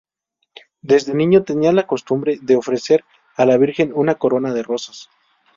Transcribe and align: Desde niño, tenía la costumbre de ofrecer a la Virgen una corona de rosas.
Desde 0.81 1.13
niño, 1.13 1.43
tenía 1.43 1.71
la 1.73 1.85
costumbre 1.85 2.39
de 2.41 2.55
ofrecer 2.55 3.05
a 3.35 3.45
la 3.45 3.55
Virgen 3.57 3.91
una 3.93 4.15
corona 4.15 4.51
de 4.51 4.63
rosas. 4.63 5.09